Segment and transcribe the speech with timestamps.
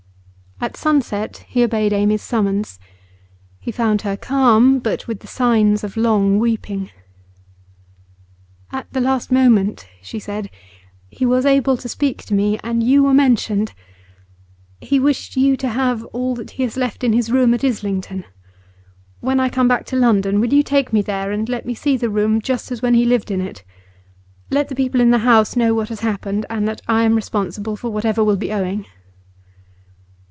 [0.63, 2.77] At sunset he obeyed Amy's summons.
[3.59, 6.91] He found her calm, but with the signs of long weeping.
[8.71, 10.51] 'At the last moment,' she said,
[11.09, 13.73] 'he was able to speak to me, and you were mentioned.
[14.79, 18.23] He wished you to have all that he has left in his room at Islington.
[19.19, 21.97] When I come back to London, will you take me there and let me see
[21.97, 23.63] the room just as when he lived in it?
[24.51, 27.75] Let the people in the house know what has happened, and that I am responsible
[27.75, 28.85] for whatever will be owing.